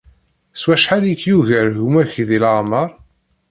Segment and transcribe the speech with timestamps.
[0.59, 2.89] S wacḥal i k-yugar gma-k di leεmer?